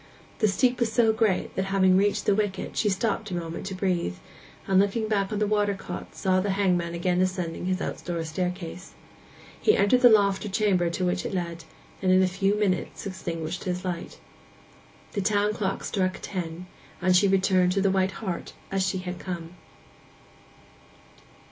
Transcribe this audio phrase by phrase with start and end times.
[0.39, 3.75] The steep was so great that, having reached the wicket, she stopped a moment to
[3.75, 4.15] breathe;
[4.65, 8.23] and, looking back upon the water side cot, saw the hangman again ascending his outdoor
[8.23, 8.95] staircase.
[9.61, 11.65] He entered the loft or chamber to which it led,
[12.01, 14.19] and in a few minutes extinguished his light.
[15.11, 16.65] The town clock struck ten,
[16.99, 19.55] and she returned to the White Hart as she had come.